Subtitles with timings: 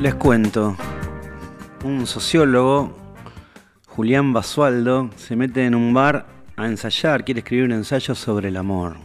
[0.00, 0.76] Les cuento.
[1.82, 2.96] Un sociólogo,
[3.88, 6.24] Julián Basualdo, se mete en un bar
[6.56, 8.98] a ensayar, quiere escribir un ensayo sobre el amor.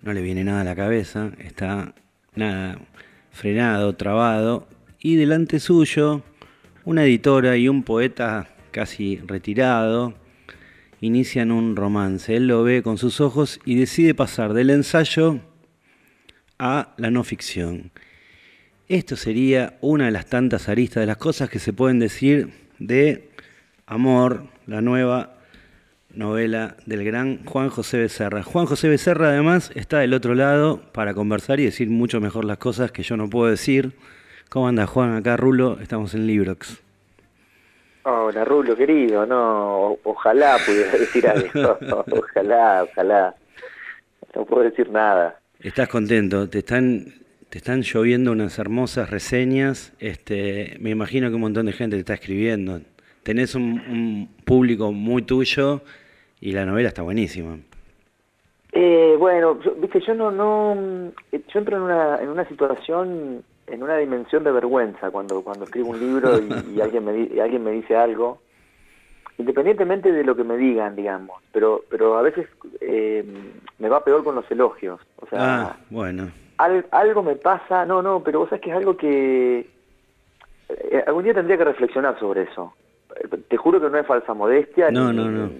[0.00, 1.94] No le viene nada a la cabeza, está
[2.34, 2.78] nada
[3.30, 4.66] frenado, trabado,
[4.98, 6.22] y delante suyo
[6.86, 10.14] una editora y un poeta casi retirado
[11.02, 12.34] inician un romance.
[12.34, 15.40] Él lo ve con sus ojos y decide pasar del ensayo
[16.58, 17.92] a la no ficción.
[18.88, 23.30] Esto sería una de las tantas aristas de las cosas que se pueden decir de
[23.86, 25.34] Amor, la nueva
[26.14, 28.42] novela del gran Juan José Becerra.
[28.42, 32.58] Juan José Becerra además está del otro lado para conversar y decir mucho mejor las
[32.58, 33.92] cosas que yo no puedo decir.
[34.50, 35.16] ¿Cómo anda Juan?
[35.16, 36.82] Acá Rulo, estamos en Librox.
[38.02, 41.78] Hola Rulo, querido, no, ojalá pudiera decir algo,
[42.10, 43.34] ojalá, ojalá,
[44.34, 45.40] no puedo decir nada.
[45.58, 47.14] Estás contento, te están,
[47.54, 52.00] te están lloviendo unas hermosas reseñas, este, me imagino que un montón de gente te
[52.00, 52.80] está escribiendo,
[53.22, 55.82] tenés un, público muy tuyo
[56.40, 57.58] y la novela está buenísima.
[58.72, 63.98] Eh, bueno, viste, yo no, no, yo entro en una, en una situación en una
[63.98, 68.40] dimensión de vergüenza cuando cuando escribo un libro y, alguien me alguien me dice algo
[69.38, 72.48] independientemente de lo que me digan digamos pero pero a veces
[72.80, 73.24] eh,
[73.78, 78.22] me va peor con los elogios o sea ah, bueno algo me pasa no no
[78.22, 79.66] pero vos sabés que es algo que
[80.68, 82.74] eh, algún día tendría que reflexionar sobre eso
[83.48, 85.50] te juro que no es falsa modestia no no no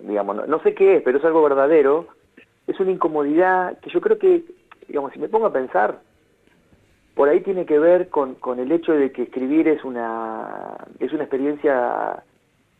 [0.00, 2.08] digamos no sé qué es pero es algo verdadero
[2.66, 4.44] es una incomodidad que yo creo que
[4.88, 6.00] digamos si me pongo a pensar
[7.14, 11.12] por ahí tiene que ver con, con el hecho de que escribir es una, es
[11.12, 12.22] una experiencia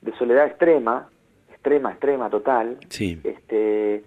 [0.01, 1.09] de soledad extrema,
[1.51, 2.79] extrema, extrema, total.
[2.89, 3.21] Sí.
[3.23, 4.05] Este,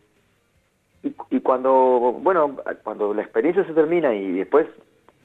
[1.30, 4.66] y, cuando, bueno, cuando la experiencia se termina y después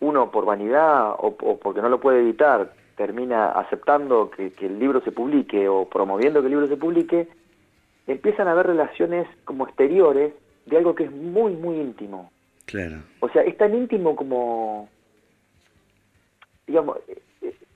[0.01, 5.01] uno por vanidad o, porque no lo puede evitar termina aceptando que, que, el libro
[5.01, 7.29] se publique o promoviendo que el libro se publique,
[8.07, 10.35] empiezan a haber relaciones como exteriores
[10.67, 12.31] de algo que es muy, muy íntimo.
[13.21, 14.89] O sea, es tan íntimo como,
[16.67, 16.99] digamos,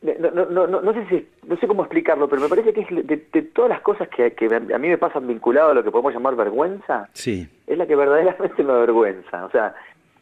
[0.05, 3.07] no, no, no, no, sé si, no sé cómo explicarlo, pero me parece que es
[3.07, 6.13] de, todas las cosas que, que, a mí me pasan vinculado a lo que podemos
[6.13, 7.49] llamar vergüenza, sí.
[7.67, 9.47] es la que verdaderamente me avergüenza.
[9.47, 9.75] O sea,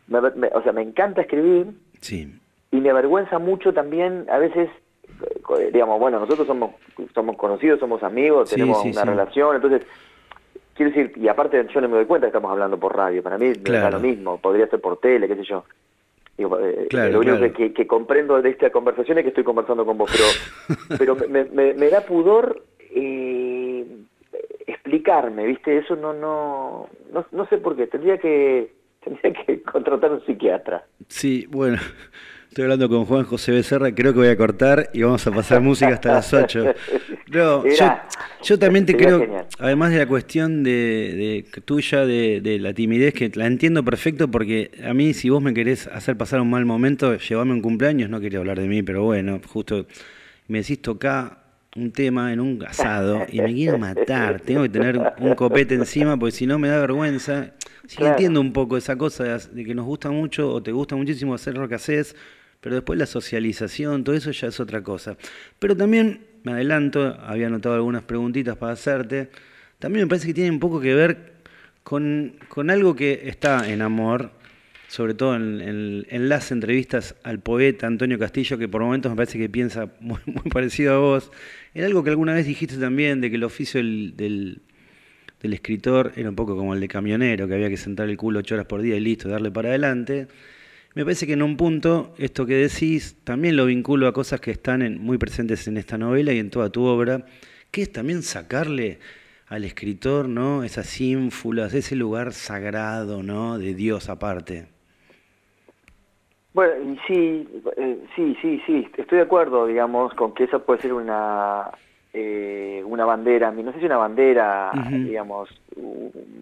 [0.07, 1.67] me, o sea, me encanta escribir
[2.01, 2.33] sí.
[2.71, 4.71] y me avergüenza mucho también a veces,
[5.59, 6.73] eh, digamos, bueno, nosotros somos,
[7.13, 9.83] somos conocidos, somos amigos, tenemos una relación, entonces
[10.75, 13.37] Quiero decir, y aparte yo no me doy cuenta que estamos hablando por radio, para
[13.37, 15.65] mí me da lo mismo, podría ser por tele, qué sé yo.
[16.61, 21.17] Eh, lo único que, comprendo de esta conversación es que estoy conversando con vos, pero,
[21.17, 21.45] pero me,
[21.75, 22.65] me, da pudor
[22.95, 23.87] eh,
[24.67, 25.79] explicarme, ¿viste?
[25.79, 28.73] Eso no, no, no, no sé por qué, tendría que,
[29.05, 30.85] tendría que contratar un psiquiatra.
[31.09, 31.79] Sí, bueno,
[32.53, 35.63] Estoy hablando con Juan José Becerra, creo que voy a cortar y vamos a pasar
[35.63, 36.75] música hasta las 8.
[37.33, 37.65] No,
[38.43, 43.47] yo, también te creo, además de la cuestión de, tuya, de, la timidez, que la
[43.47, 47.55] entiendo perfecto porque a mí si vos me querés hacer pasar un mal momento, llevame
[47.55, 49.87] un cumpleaños, no quería hablar de mí, pero bueno, justo
[50.49, 51.39] me decís tocar
[51.75, 56.19] un tema en un asado y me quiero matar, tengo que tener un copete encima
[56.19, 57.55] porque si no me da vergüenza.
[57.87, 61.35] Sí entiendo un poco esa cosa de, que nos gusta mucho o te gusta muchísimo
[61.35, 62.15] hacer lo que haces,
[62.63, 65.17] pero después la socialización, todo eso ya es otra cosa.
[65.59, 69.31] Pero también, me adelanto, había anotado algunas preguntitas para hacerte,
[69.81, 71.33] también me parece que tiene un poco que ver
[71.83, 74.31] con, algo que está en amor,
[74.87, 79.49] sobre todo en, las entrevistas al poeta Antonio Castillo, que por momentos me parece que
[79.49, 80.21] piensa muy,
[80.53, 81.33] parecido a vos,
[81.75, 86.29] en algo que alguna vez dijiste también, de que el oficio del, del escritor era
[86.29, 88.83] un poco como el de camionero, que había que sentar el culo ocho horas por
[88.83, 90.29] día y listo, darle para adelante.
[90.95, 94.51] Me parece que en un punto esto que decís también lo vinculo a cosas que
[94.51, 97.25] están en, muy presentes en esta novela y en toda tu obra,
[97.71, 98.99] que es también sacarle
[99.49, 100.65] al escritor, ¿no?
[100.65, 103.59] Esas ínfulas, ese lugar sagrado, ¿no?
[103.59, 104.67] De Dios aparte.
[106.53, 107.49] Bueno, sí,
[107.79, 111.71] eh, sí, sí, sí, estoy de acuerdo, digamos, con que esa puede ser una
[112.13, 115.49] eh, una bandera, no sé si una bandera, digamos,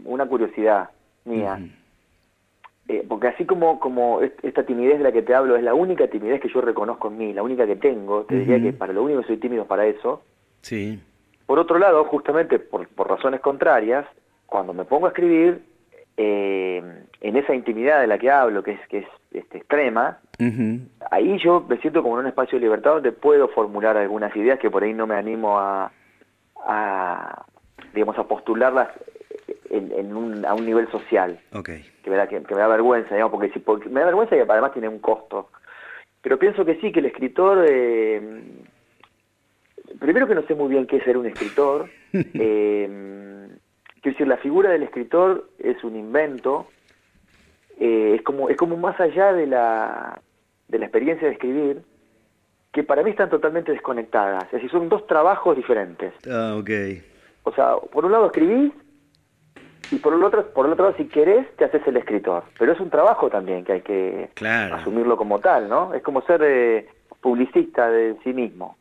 [0.05, 0.91] una curiosidad
[1.25, 1.61] mía.
[2.91, 6.09] Eh, porque así como, como esta timidez de la que te hablo es la única
[6.09, 9.05] timidez que yo reconozco en mí, la única que tengo, te diría que para lo
[9.05, 10.25] único que soy tímido para eso.
[10.63, 11.01] Sí.
[11.47, 14.07] Por otro lado, justamente por, por razones contrarias,
[14.45, 15.63] cuando me pongo a escribir,
[16.17, 16.83] eh,
[17.21, 20.19] en esa intimidad de la que hablo, que es, que es este, extrema,
[21.13, 24.59] ahí yo me siento como en un espacio de libertad donde puedo formular algunas ideas
[24.59, 25.93] que por ahí no me animo a,
[26.67, 27.45] a
[27.95, 28.89] digamos, a postularlas
[29.71, 31.39] en, un, a un nivel social.
[31.53, 31.85] Okay.
[32.03, 34.41] Que, me da, que, me da vergüenza, digamos, porque, si, porque me da vergüenza y
[34.41, 35.49] además tiene un costo.
[36.21, 38.43] pero pienso que sí, que el escritor, eh,
[39.99, 43.49] primero que no sé muy bien qué es ser un escritor, eh,
[44.03, 46.67] quiero decir, la figura del escritor es un invento,
[47.79, 50.21] eh, es, como, es como más allá de la,
[50.69, 51.83] de la experiencia de escribir,
[52.73, 56.13] que para mí están totalmente desconectadas, es decir, son dos trabajos diferentes.
[56.29, 56.71] Ah, ok.
[57.43, 58.73] O sea, por un lado escribís
[59.91, 62.45] y por el otro, por el otro lado, si querés, te haces el escritor.
[62.59, 64.31] Pero es un trabajo también que hay que
[64.73, 65.95] asumirlo como tal, ¿no?
[65.95, 66.89] Es como ser eh,
[67.21, 68.77] publicista de sí mismo.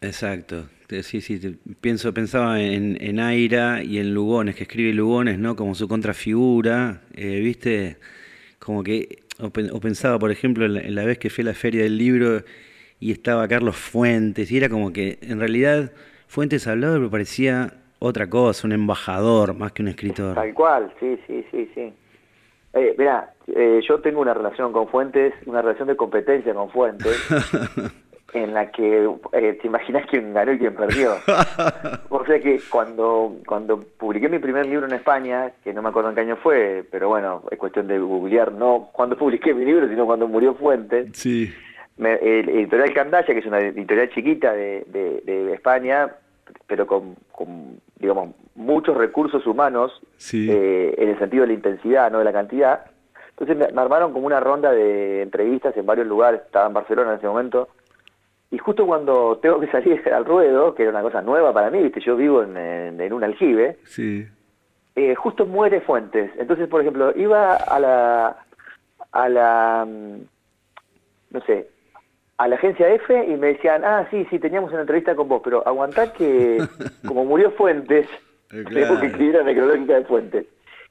[0.00, 0.68] Exacto.
[1.02, 5.56] Sí, sí, pienso, pensaba en, en Aira y en Lugones, que escribe Lugones, ¿no?
[5.56, 7.96] Como su contrafigura, eh, ¿viste?
[8.60, 11.98] Como que, o, pensaba, por ejemplo, en la, vez que fui a la feria del
[11.98, 12.44] libro
[13.00, 15.92] y estaba Carlos Fuentes, y era como que, en realidad,
[16.28, 20.34] Fuentes hablaba, pero parecía otra cosa, un embajador más que un escritor.
[20.34, 21.92] Tal cual, sí, sí, sí, sí.
[22.74, 27.16] Eh, mira, eh, yo tengo una relación con Fuentes, una relación de competencia con Fuentes,
[28.34, 31.14] en la que eh, te imaginas quién ganó y quién perdió.
[32.10, 36.10] o sea que cuando, cuando publiqué mi primer libro en España, que no me acuerdo
[36.10, 39.88] en qué año fue, pero bueno, es cuestión de googlear, no cuando publiqué mi libro,
[39.88, 41.08] sino cuando murió Fuentes.
[41.14, 41.50] Sí.
[41.96, 44.84] Me, el, editorial Candaya, que es una editorial chiquita de,
[45.24, 46.10] de España,
[46.66, 47.16] pero con,
[47.98, 50.00] digamos, muchos recursos humanos
[50.32, 52.84] eh, en el sentido de la intensidad, no de la cantidad.
[53.30, 57.18] Entonces me, armaron como una ronda de entrevistas en varios lugares, estaba en Barcelona en
[57.18, 57.68] ese momento,
[58.50, 61.82] y justo cuando tengo que salir al ruedo, que era una cosa nueva para mí,
[61.82, 64.26] viste, yo vivo en, en, un aljibe, sí.
[64.94, 66.30] eh, justo muere Fuentes.
[66.38, 68.36] Entonces, por ejemplo, iba a la,
[69.12, 70.20] a la, mm,
[71.30, 71.68] no sé,
[72.38, 75.40] a la agencia F y me decían, ah, sí, sí, teníamos una entrevista con vos,
[75.42, 76.58] pero aguantá que
[77.06, 78.06] como murió Fuentes,
[78.52, 80.46] eh, tengo que escribir la necrológica de Fuentes.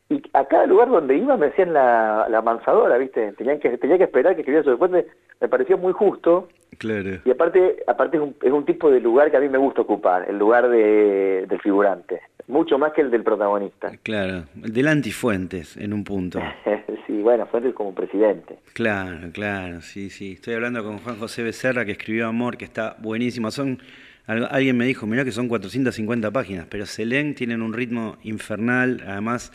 [0.09, 3.31] Y a cada lugar donde iba me hacían la, la mansadora, ¿viste?
[3.33, 5.06] Tenían que, tenía que esperar que escribiera sobre Fuentes,
[5.42, 6.47] me pareció muy justo.
[6.77, 7.19] Claro.
[7.25, 9.81] Y aparte, aparte es un, es un tipo de lugar que a mí me gusta
[9.81, 13.92] ocupar, el lugar de, del figurante mucho más que el del protagonista.
[14.04, 16.39] Claro, el del antifuentes en un punto.
[17.07, 18.60] sí, bueno, Fuentes como presidente.
[18.74, 20.33] Claro, claro, sí, sí.
[20.33, 23.50] Estoy hablando con Juan José Becerra que escribió Amor, que está buenísimo.
[23.51, 23.80] Son,
[24.27, 29.04] alguien me dijo, mirá que son 450 páginas, pero se leen, tienen un ritmo infernal.
[29.07, 29.51] Además,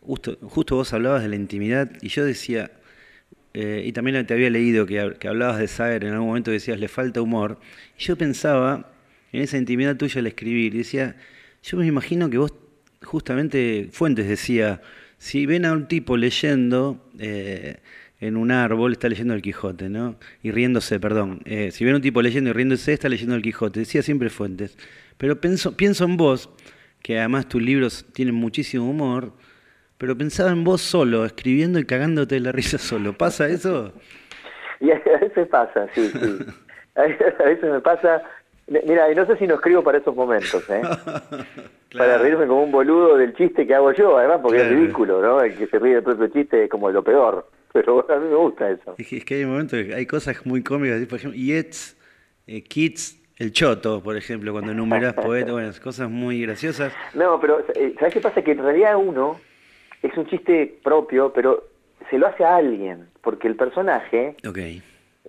[0.00, 2.70] justo, justo vos hablabas de la intimidad y yo decía,
[3.54, 6.88] eh, y también te había leído que, hablabas de Sager, en algún momento decías, le
[6.88, 7.58] falta humor.
[7.98, 8.92] Y yo pensaba
[9.32, 11.16] en esa intimidad tuya al escribir y decía
[11.62, 12.52] yo me imagino que vos,
[13.02, 14.82] justamente, Fuentes decía,
[15.18, 17.76] si ven a un tipo leyendo eh,
[18.20, 20.16] en un árbol, está leyendo el Quijote, ¿no?
[20.42, 21.40] Y riéndose, perdón.
[21.44, 23.80] Eh, si ven a un tipo leyendo y riéndose, está leyendo el Quijote.
[23.80, 24.76] Decía siempre Fuentes.
[25.18, 26.50] Pero pienso, pienso en vos,
[27.00, 29.32] que además tus libros tienen muchísimo humor,
[30.02, 33.12] pero pensaba en vos solo, escribiendo y cagándote de la risa solo.
[33.12, 33.92] ¿Pasa eso?
[34.80, 36.38] Y a veces pasa, sí, sí.
[36.96, 37.02] A
[37.44, 38.20] veces me pasa
[38.66, 40.82] Mira, y no sé si no escribo para esos momentos, ¿eh?
[41.96, 45.40] Para reírme como un boludo del chiste que hago yo, además, porque es ridículo, ¿no?
[45.40, 47.46] El que se ríe del propio chiste es como lo peor.
[47.72, 48.96] Pero a mí me gusta eso.
[48.98, 51.96] Es que hay momentos hay cosas muy cómicas, por ejemplo, Yets,
[52.48, 56.92] eh, Kids, el Choto, por ejemplo, cuando enumeras poetas, bueno, cosas muy graciosas.
[57.14, 58.42] No, pero eh, ¿sabes qué pasa?
[58.42, 59.38] Que en realidad uno
[60.02, 61.64] es un chiste propio, pero
[62.10, 64.36] se lo hace a alguien, porque el personaje...
[64.46, 64.82] Okay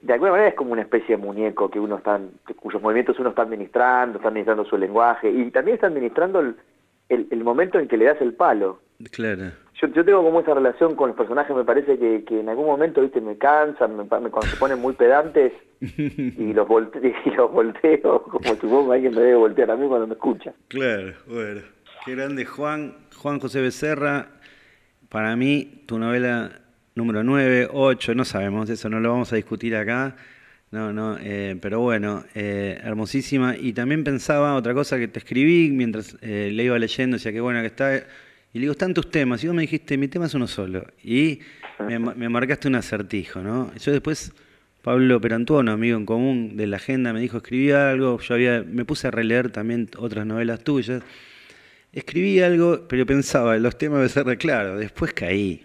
[0.04, 2.20] de alguna manera es como una especie de muñeco que uno está,
[2.58, 6.56] cuyos movimientos uno está administrando, está administrando su lenguaje y también está administrando el,
[7.10, 8.82] el, momento en que le das el palo.
[9.12, 9.52] Claro.
[9.82, 12.66] Yo, yo tengo como esa relación con los personajes, me parece que, que en algún
[12.66, 17.52] momento, viste, me cansan, me, cuando se ponen muy pedantes y los, volte, y los
[17.52, 20.54] volteo, como supongo alguien me debe voltear a mí cuando me escucha.
[20.68, 21.62] Claro, bueno.
[22.06, 24.28] Qué grande Juan, Juan José Becerra.
[25.14, 26.60] Para mí, tu novela
[26.96, 30.16] número 9, 8, no sabemos, eso no lo vamos a discutir acá.
[30.72, 33.56] No, no, eh, pero bueno, eh, hermosísima.
[33.56, 37.42] Y también pensaba otra cosa que te escribí mientras eh, le iba leyendo, decía que
[37.42, 37.96] bueno que está.
[37.96, 38.02] Y
[38.54, 39.44] le digo, están tus temas.
[39.44, 40.84] Y vos me dijiste, mi tema es uno solo.
[41.04, 41.42] Y
[41.88, 43.72] me, marcaste un acertijo, ¿no?
[43.76, 44.34] Yo después,
[44.82, 48.20] Pablo Perantuono, amigo en común de la agenda, me dijo, escribí algo.
[48.20, 51.04] Yo había, me puse a releer también otras novelas tuyas.
[51.94, 54.78] Escribí algo, pero pensaba, los temas deben ser claro.
[54.78, 55.64] Después caí.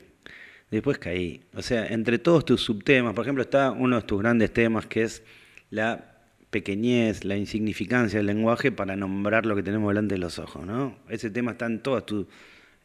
[0.70, 1.40] Después caí.
[1.54, 5.02] O sea, entre todos tus subtemas, por ejemplo, está uno de tus grandes temas que
[5.02, 5.22] es
[5.70, 6.18] la
[6.50, 10.98] pequeñez, la insignificancia del lenguaje para nombrar lo que tenemos delante de los ojos, ¿no?
[11.08, 12.28] Ese tema está en toda tu,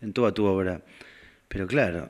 [0.01, 0.81] en toda tu obra.
[1.49, 2.09] Pero claro,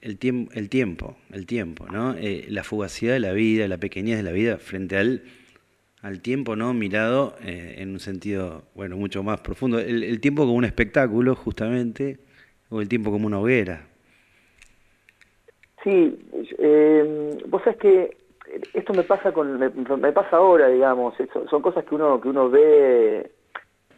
[0.00, 2.16] el, tiempo, el tiempo, el tiempo, ¿no?
[2.18, 5.22] Eh, la fugacidad de la vida, la pequeñez de la vida frente al,
[6.02, 6.72] al tiempo, ¿no?
[6.74, 9.78] Mirado eh, en un sentido, bueno, mucho más profundo.
[9.78, 12.18] El, el tiempo como un espectáculo, justamente,
[12.70, 13.86] o el tiempo como una hoguera.
[15.82, 16.18] Sí,
[16.58, 18.16] eh, vos sabés que
[18.74, 21.14] esto me pasa con me, pasa ahora, digamos,
[21.48, 23.30] son cosas que uno que uno ve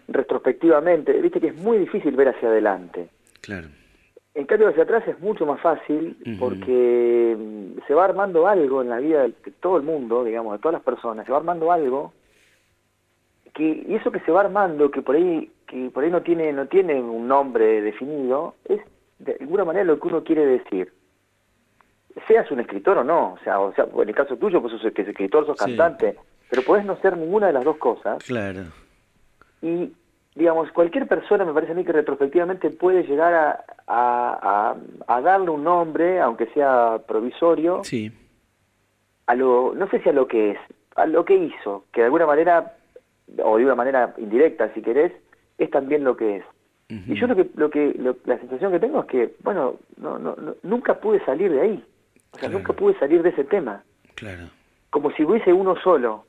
[0.08, 3.08] retrospectivamente, viste que es muy difícil ver hacia adelante.
[3.40, 3.68] Claro.
[4.34, 8.88] En cambio hacia atrás es mucho más fácil porque mm, se va armando algo en
[8.88, 12.12] la vida de todo el mundo, digamos, de todas las personas, se va armando algo
[13.54, 16.52] que y eso que se va armando que por ahí que por ahí no tiene
[16.54, 18.80] no tiene un nombre definido es
[19.18, 20.90] de alguna manera lo que uno quiere decir
[22.26, 24.84] seas un escritor o no, o sea, o sea en el caso tuyo, pues sos
[24.84, 26.16] escritor, sos cantante,
[26.50, 28.22] pero podés no ser ninguna de las dos cosas.
[28.24, 28.64] Claro.
[29.62, 29.92] Y,
[30.34, 35.50] digamos, cualquier persona me parece a mí que retrospectivamente puede llegar a, a, a, darle
[35.50, 38.10] un nombre, aunque sea provisorio, sí.
[39.26, 40.58] a lo, no sé si a lo que es,
[40.96, 42.76] a lo que hizo, que de alguna manera,
[43.42, 45.12] o de una manera indirecta si querés,
[45.58, 46.44] es también lo que es.
[47.06, 47.94] Y yo lo que, lo que
[48.26, 51.84] la sensación que tengo es que, bueno, no, no, nunca pude salir de ahí.
[52.32, 53.82] O sea, nunca pude salir de ese tema.
[54.14, 54.50] Claro.
[54.90, 56.26] Como si hubiese uno solo.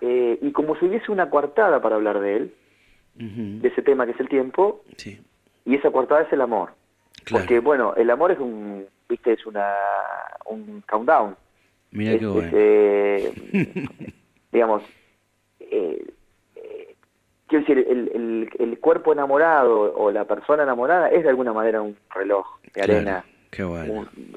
[0.00, 2.54] Eh, y como si hubiese una coartada para hablar de él,
[3.14, 4.82] de ese tema que es el tiempo.
[4.96, 5.20] Sí.
[5.64, 6.70] Y esa coartada es el amor.
[7.30, 9.72] Porque, bueno, el amor es un, viste, es una,
[10.46, 11.36] un countdown.
[11.92, 12.50] Mira qué bueno.
[12.52, 13.32] Eh,
[14.52, 14.82] digamos,
[15.60, 16.04] eh,
[16.56, 16.94] eh,
[17.46, 21.80] quiero decir, el, el, el, cuerpo enamorado o la persona enamorada es de alguna manera
[21.80, 23.24] un reloj de arena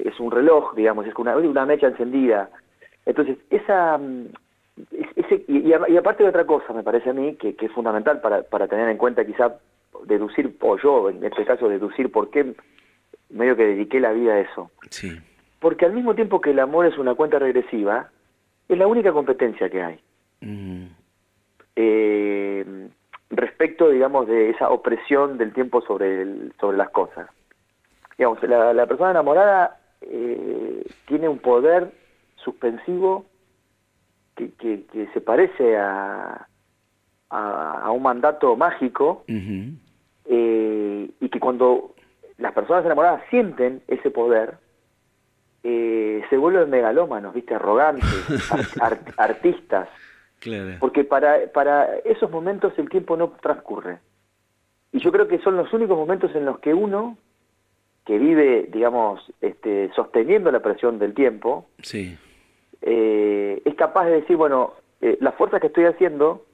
[0.04, 2.50] es un reloj, digamos, es una, una mecha encendida.
[3.06, 3.98] Entonces, esa...
[5.28, 8.42] Mm, ese, y, aparte de otra cosa, me parece a mí, que, es fundamental para,
[8.42, 9.56] para tener en cuenta quizá
[10.04, 12.54] deducir, o yo en este caso deducir por qué
[13.30, 14.70] medio que dediqué la vida a eso.
[14.90, 15.18] Sí.
[15.60, 18.10] Porque al mismo tiempo que el amor es una cuenta regresiva,
[18.68, 20.00] es la única competencia que hay.
[21.76, 22.88] Eh,
[23.30, 27.28] respecto, digamos, de esa opresión del tiempo sobre, el, sobre las cosas
[28.18, 31.92] digamos, la, persona enamorada eh, tiene un poder
[32.36, 33.24] suspensivo
[34.38, 36.46] que, que, se parece a,
[37.30, 41.94] a, un mandato mágico eh, y que cuando
[42.38, 44.58] las personas enamoradas sienten ese poder,
[45.64, 47.54] eh, se vuelven megalómanos, ¿viste?
[47.54, 48.06] Arrogantes,
[49.16, 49.88] artistas.
[50.78, 53.98] Porque para, para esos momentos el tiempo no transcurre.
[54.92, 57.18] Y yo creo que son los únicos momentos en los que uno
[58.06, 62.16] que vive, digamos, este, sosteniendo la presión del tiempo, sí.
[62.82, 66.44] Eh, es capaz de decir, bueno, eh, la fuerza que estoy haciendo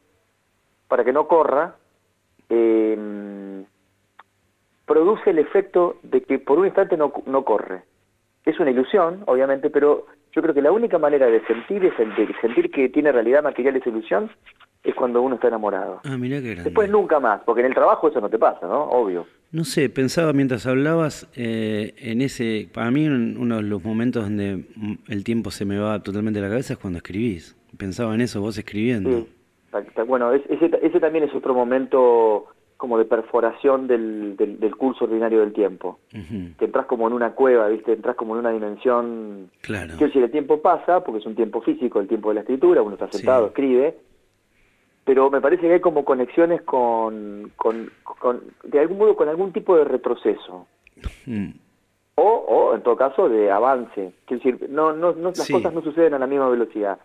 [0.89, 1.77] para que no corra,
[2.49, 3.65] eh,
[4.87, 7.83] produce el efecto de que por un instante no, no corre.
[8.45, 12.71] Es una ilusión, obviamente, pero yo creo que la única manera de sentir, de sentir
[12.71, 14.31] que tiene realidad material esa ilusión,
[14.85, 16.01] es cuando uno está enamorado.
[16.05, 16.65] Ah, mira qué grande.
[16.65, 18.85] Después nunca más, porque en el trabajo eso no te pasa, ¿no?
[18.85, 19.27] Obvio.
[19.51, 24.65] No sé, pensaba mientras hablabas eh, en ese, para mí uno de los momentos donde
[25.09, 27.57] el tiempo se me va totalmente a la cabeza es cuando escribís.
[27.79, 29.27] Pensaba en eso vos escribiendo.
[30.07, 35.53] Bueno, ese, ese también es otro momento como de perforación del, del, curso ordinario del
[35.53, 36.01] tiempo.
[36.11, 37.93] Que entras como en una cueva, ¿viste?
[37.93, 39.51] Entras como en una dimensión...
[39.63, 39.95] Claro.
[39.97, 42.83] Quiero decir, el tiempo pasa, porque es un tiempo físico, el tiempo de la escritura,
[42.83, 43.97] uno está sentado, escribe,
[45.05, 47.91] pero me parece que hay como conexiones con, con,
[48.65, 50.67] de algún modo, con algún tipo de retroceso.
[51.27, 51.51] Mm.
[52.17, 54.13] O, o, en todo caso, de avance.
[54.25, 56.99] Quiero decir, no, no, no las cosas no suceden a la misma velocidad.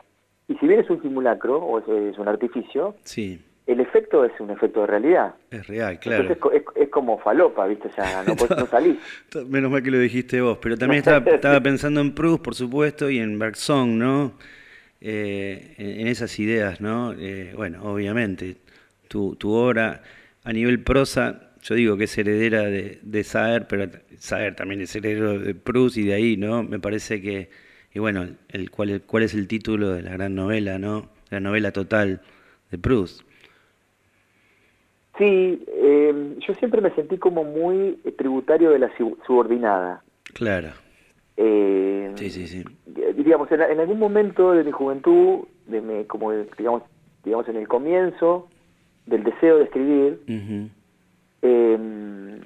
[0.48, 3.40] Y si bien es un simulacro o es, un artificio, sí.
[3.68, 5.36] el efecto es un efecto de realidad.
[5.52, 6.24] Es real, claro.
[6.24, 7.90] Entonces es, como falopa, ¿viste?
[7.90, 8.98] O sea, no, no salís.
[9.48, 13.10] Menos mal que lo dijiste vos, pero también estaba, estaba pensando en Proust, por supuesto,
[13.10, 14.32] y en Bergson, ¿no?
[15.02, 17.14] Eh, en, esas ideas, ¿no?
[17.14, 18.58] Eh, bueno, obviamente,
[19.08, 20.04] tu, tu, obra
[20.44, 24.94] a nivel prosa, yo digo que es heredera de, de Saer, pero Saer también es
[24.96, 26.64] heredero de Proust y de ahí, ¿no?
[26.64, 27.50] Me parece que,
[27.94, 31.10] y bueno, el, cuál, cuál es el título de la gran novela, ¿no?
[31.30, 32.22] La novela total
[32.70, 33.22] de Proust.
[35.18, 38.92] Sí, eh, yo siempre me sentí como muy tributario de la
[39.26, 40.02] subordinada.
[40.34, 40.70] Claro.
[41.42, 42.66] Eh, sí, sí, sí.
[43.16, 46.84] Digamos, en, algún momento de mi juventud, de como digamos,
[47.24, 48.50] digamos en el comienzo
[49.06, 50.22] del deseo de escribir,
[51.42, 52.42] em,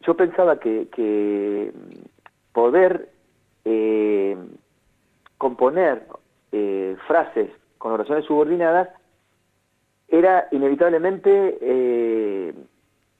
[0.00, 1.72] yo pensaba que,
[2.52, 3.10] poder
[3.64, 4.36] eh,
[5.38, 6.02] componer
[6.50, 8.88] eh, frases con oraciones subordinadas
[10.08, 12.52] era inevitablemente eh,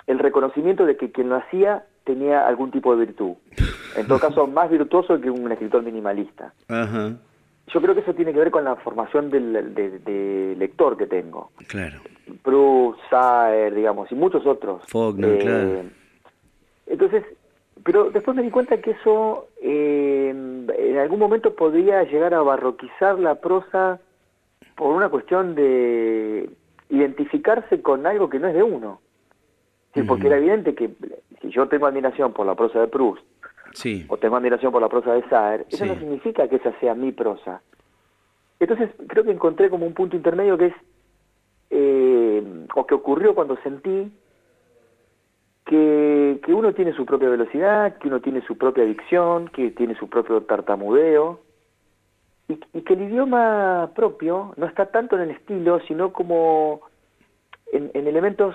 [0.08, 3.34] el reconocimiento de que quien lo hacía tenía algún tipo de virtud.
[3.96, 6.52] En todo caso, más virtuoso que un escritor minimalista.
[6.68, 11.50] Yo creo que eso tiene que ver con la formación del, de, lector que tengo.
[11.68, 12.00] Claro.
[12.42, 14.82] Proust, Saer, digamos, y muchos otros.
[14.88, 15.82] Faulkner, eh, claro.
[16.86, 17.24] Entonces,
[17.84, 23.18] pero después me di cuenta que eso eh, en algún momento podría llegar a barroquizar
[23.18, 24.00] la prosa
[24.76, 26.50] por una cuestión de
[26.90, 29.00] identificarse con algo que no es de uno.
[29.94, 30.90] Sí, porque era evidente que
[31.42, 33.22] si yo tengo admiración por la prosa de Proust,
[33.72, 34.06] sí.
[34.08, 37.12] o tengo admiración por la prosa de Saer, eso no significa que esa sea mi
[37.12, 37.62] prosa.
[38.60, 40.74] Entonces creo que encontré como un punto intermedio que es,
[41.70, 44.12] eh, o que ocurrió cuando sentí
[45.64, 49.94] que, que uno tiene su propia velocidad, que uno tiene su propia dicción, que tiene
[49.96, 51.40] su propio tartamudeo,
[52.48, 56.82] y, y que el idioma propio no está tanto en el estilo, sino como
[57.72, 58.54] en, en elementos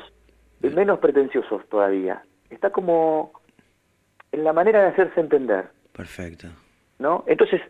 [0.62, 2.24] menos pretenciosos todavía.
[2.50, 3.32] Está como
[4.32, 5.70] en la manera de hacerse entender.
[5.94, 6.48] Perfecto.
[7.00, 7.24] ¿No?
[7.28, 7.62] Entonces,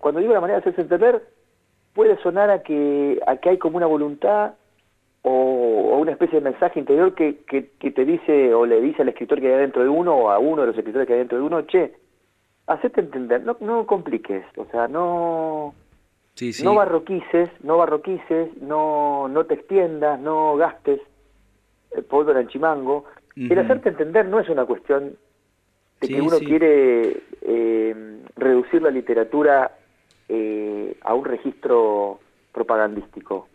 [0.00, 1.22] cuando digo la manera de hacerse entender,
[1.92, 4.54] puede sonar a que, a que hay como una voluntad
[5.22, 9.40] o, una especie de mensaje interior que, que, te dice o le dice al escritor
[9.40, 11.44] que hay dentro de uno o a uno de los escritores que hay dentro de
[11.44, 11.92] uno, che,
[12.66, 15.74] hacete entender, no, no compliques, o sea, no...
[16.64, 20.98] No barroquices, no barroquices, no, no te extiendas, no gastes
[21.90, 23.04] el pólvora en chimango.
[23.36, 25.16] El hacerte entender no es una cuestión
[26.02, 29.72] de que uno quiere eh, reducir la literatura
[30.28, 32.20] eh, a un registro
[32.52, 33.48] propagandístico,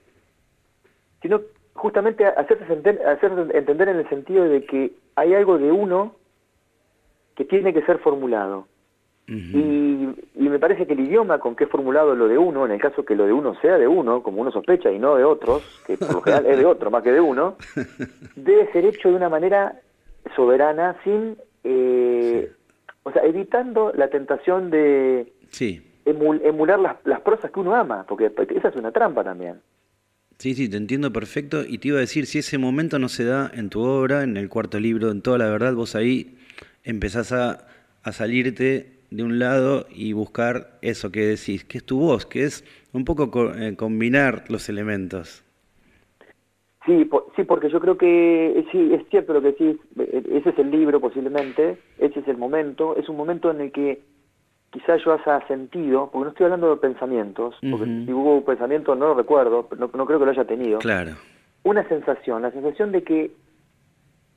[1.22, 1.42] sino
[1.74, 6.16] justamente hacerse entender en el sentido de que hay algo de uno
[7.36, 8.68] que tiene que ser formulado.
[9.28, 12.80] y, me parece que el idioma con que es formulado lo de uno, en el
[12.80, 15.84] caso que lo de uno sea de uno, como uno sospecha y no de otros,
[15.86, 17.58] que por lo general es de otro más que de uno,
[18.36, 19.76] debe ser hecho de una manera
[20.36, 21.38] soberana, sin,
[21.70, 22.52] eh,
[23.04, 25.34] o sea, evitando la tentación de
[26.06, 29.62] emular las, las prosas que uno ama, porque esa es una trampa también.
[30.38, 31.64] Sí, sí, te entiendo perfecto.
[31.68, 34.38] Y te iba a decir, si ese momento no se da en tu obra, en
[34.38, 36.38] el cuarto libro, en toda la verdad, vos ahí
[36.84, 37.68] empezás a,
[38.04, 42.44] a salirte de un lado y buscar eso que decís, que es tu voz, que
[42.44, 45.44] es un poco eh, combinar los elementos.
[46.88, 50.58] Sí, sí, porque yo creo que sí, es cierto lo que decís, e-, ese es
[50.58, 54.02] el libro posiblemente, ese es el momento, es un momento en el que
[54.72, 59.08] quizás yo haya sentido, porque no estoy hablando de pensamientos, porque si hubo pensamiento no
[59.08, 60.80] lo recuerdo, no, no creo que lo haya tenido.
[60.80, 61.12] Claro.
[61.64, 63.32] Una sensación, la sensación de que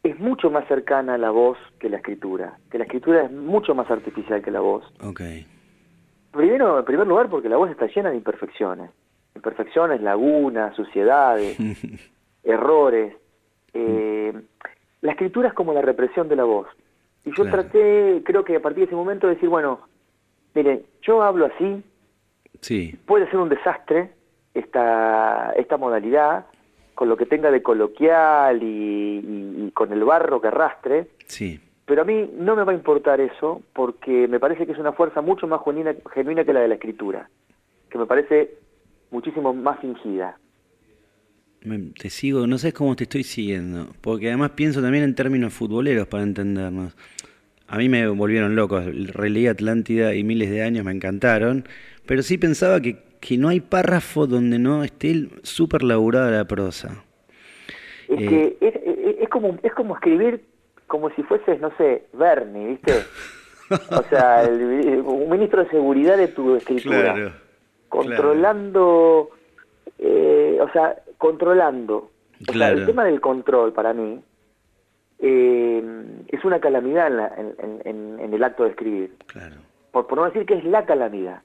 [0.03, 3.77] es mucho más cercana a la voz que la escritura, que la escritura es mucho
[3.77, 4.85] más artificial que la voz.
[5.01, 5.47] Okay.
[6.33, 8.91] Primero, en primer lugar, porque la voz está llena de imperfecciones,
[9.37, 11.57] imperfecciones, lagunas, suciedades,
[12.45, 13.15] errores.
[13.73, 14.33] Eh,
[15.01, 16.67] la escritura es como la represión de la voz.
[17.25, 19.81] Y yo traté, creo que a partir de ese momento, de decir, bueno,
[20.55, 21.83] miren, yo hablo así,
[22.61, 22.99] sí.
[23.07, 24.11] puede ser un desastre
[24.55, 26.47] esta, esta modalidad,
[26.95, 31.09] con lo que tenga de coloquial y, con el barro que arrastre.
[31.27, 31.61] Sí.
[31.87, 34.93] Pero a mí no me va a importar eso porque me parece que es una
[34.93, 37.29] fuerza mucho más genuina, genuina que la de la escritura,
[37.89, 38.55] que me parece
[39.11, 40.37] muchísimo más fingida.
[41.99, 46.07] Te sigo, no sé cómo te estoy siguiendo, porque además pienso también en términos futboleros
[46.07, 46.97] para entendernos.
[47.69, 51.65] A mí me volvieron locos, releí Atlántida y miles de años me encantaron,
[52.07, 57.05] pero sí pensaba que que no hay párrafo donde no esté súper laburada la prosa.
[58.09, 60.43] Es que eh, es, como, es como escribir
[60.87, 62.93] como si fueses, no sé, Bernie, ¿viste?
[63.91, 67.35] o sea, un ministro de seguridad de tu escritura.
[67.89, 69.31] controlando,
[69.99, 72.11] Eh, o sea, controlando.
[72.49, 74.21] el tema del control para mí
[75.19, 79.15] eh, es una calamidad en, en, el acto de escribir.
[79.27, 79.57] Claro.
[79.93, 81.43] Por, por no decir que es la calamidad.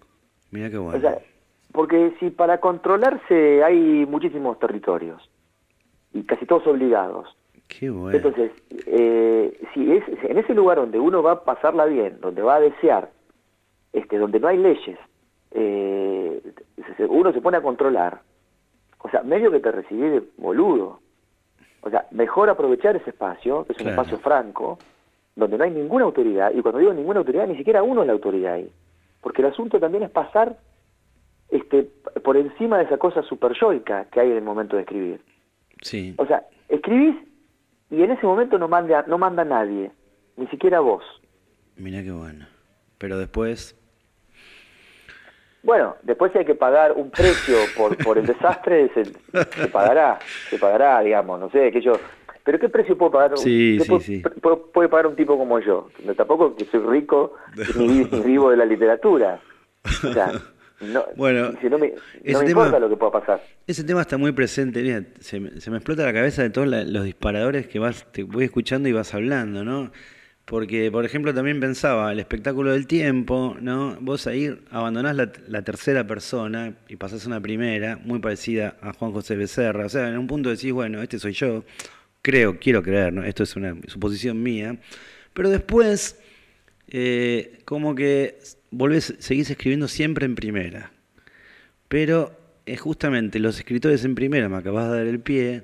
[0.52, 0.98] Mira qué bueno.
[0.98, 1.20] O sea,
[1.74, 5.30] porque si para controlarse hay muchísimos territorios,
[6.14, 7.36] y casi todos obligados.
[7.68, 8.16] Qué bueno.
[8.16, 8.52] Entonces,
[8.86, 12.60] eh, si es en ese lugar donde uno va a pasarla bien, donde va a
[12.62, 13.10] desear,
[13.92, 14.98] este, donde no hay leyes,
[15.52, 16.42] eh,
[17.10, 18.22] uno se pone a controlar,
[19.06, 21.00] o sea, medio que te recibí de boludo.
[21.82, 24.80] O sea, mejor aprovechar ese espacio, que es un espacio franco,
[25.36, 28.14] donde no hay ninguna autoridad, y cuando digo ninguna autoridad, ni siquiera uno es la
[28.14, 28.72] autoridad ahí.
[29.22, 30.58] Porque el asunto también es pasar
[31.50, 31.88] este,
[32.24, 35.22] por encima de esa cosa super yoica que hay en el momento de escribir.
[35.84, 36.16] Sí.
[36.18, 37.16] O sea, escribís
[37.92, 39.92] y en ese momento no manda, no manda nadie,
[40.36, 41.04] ni siquiera vos.
[41.78, 42.48] Mira qué bueno.
[42.98, 43.80] Pero después...
[45.66, 50.60] Bueno, después hay que pagar un precio por, por el desastre, se, se pagará, se
[50.60, 51.94] pagará, digamos, no sé, que yo...
[52.44, 53.36] Pero ¿qué precio puedo pagar?
[53.40, 54.24] Sí, sí, sí.
[54.72, 55.90] Puede, pagar un tipo como yo?
[56.16, 57.34] Tampoco que soy rico
[57.76, 59.42] ni, ni vivo de la literatura.
[59.84, 60.32] O sea,
[60.82, 63.42] no, bueno, no me, importa lo que pueda pasar.
[63.66, 64.84] Ese tema está muy presente.
[64.84, 68.90] Mira, se, me explota la cabeza de todos los disparadores que vas te voy escuchando
[68.90, 69.92] y vas hablando, ¿no?
[70.46, 73.98] Porque, por ejemplo, también pensaba, el espectáculo del tiempo, ¿no?
[74.00, 75.16] Vos ahí abandonás
[75.48, 79.88] la, tercera persona y pasás a una primera, muy parecida a Juan José Becerra.
[79.88, 81.66] O sea, en un punto decís, bueno, este soy yo.
[82.22, 83.24] Creo, quiero creer, ¿no?
[83.24, 84.78] Esto es una suposición mía.
[85.34, 86.20] Pero después,
[86.90, 88.38] eh, como que
[88.70, 90.92] volvés, seguís escribiendo siempre en primera.
[91.88, 95.64] Pero es justamente los escritores en primera, me acabas de dar el pie,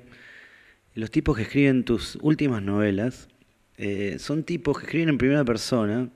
[0.94, 3.28] los tipos que escriben tus últimas novelas,
[3.78, 6.08] eh, son tipos que escriben en primera persona,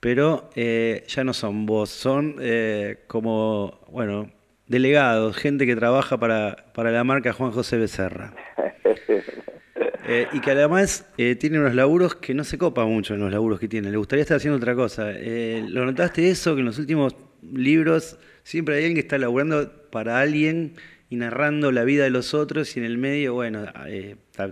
[0.00, 4.30] pero eh, ya no son vos, son eh, como, bueno,
[4.66, 8.34] delegados, gente que trabaja para, para la marca Juan José Becerra.
[10.32, 13.66] y que además tiene unos laburos que no se copa mucho en los laburos que
[13.66, 13.90] tiene.
[13.90, 15.10] Le gustaría estar haciendo otra cosa.
[15.10, 16.54] ¿Lo notaste eso?
[16.54, 20.74] Que en los últimos libros siempre hay alguien que está laburando para alguien
[21.10, 23.66] y narrando la vida de los otros y en el medio, bueno,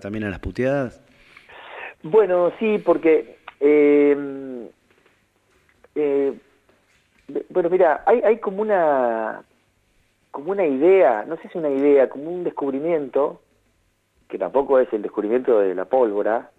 [0.00, 1.03] también a las puteadas.
[2.04, 3.38] Bueno, sí, porque...
[3.60, 4.68] Eh,
[5.94, 6.38] eh,
[7.48, 9.42] bueno, mira, hay, hay como una
[10.30, 13.40] como una idea, no sé si una idea, como un descubrimiento,
[14.28, 16.50] que tampoco es el descubrimiento de la pólvora.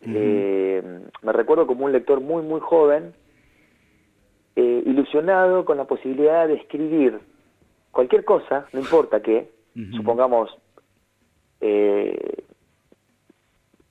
[0.00, 0.82] Eh,
[1.22, 3.12] me recuerdo como un lector muy, muy joven,
[4.56, 7.20] ilusionado con la posibilidad de escribir
[7.92, 9.50] cualquier cosa, no importa qué,
[9.92, 10.56] supongamos,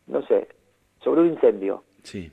[0.07, 0.47] no sé,
[1.03, 1.83] sobre un incendio.
[2.03, 2.31] Sí.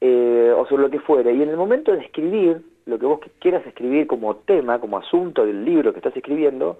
[0.00, 1.32] Eh, o sobre lo que fuere.
[1.32, 5.46] Y en el momento de escribir, lo que vos quieras escribir como tema, como asunto
[5.46, 6.78] del libro que estás escribiendo,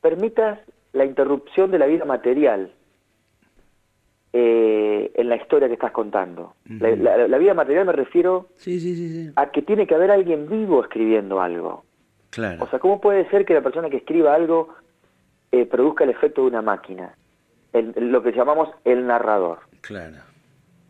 [0.00, 0.60] permitas
[0.92, 2.72] la interrupción de la vida material
[4.32, 6.54] eh, en la historia que estás contando.
[6.66, 8.48] la, vida material me refiero
[9.36, 11.84] a que tiene que haber alguien vivo escribiendo algo.
[12.30, 12.64] Claro.
[12.64, 14.74] O sea, ¿cómo puede ser que la persona que escriba algo
[15.52, 17.14] eh, produzca el efecto de una máquina?
[17.72, 19.58] lo que llamamos el narrador.
[19.86, 20.16] Claro.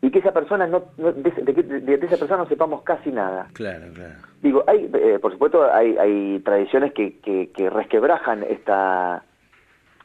[0.01, 3.47] Y que esa persona no, de, esa persona no sepamos casi nada.
[3.53, 4.13] Claro, claro.
[4.41, 9.23] Digo, hay, eh, por supuesto, hay, hay tradiciones que, que, resquebrajan esta,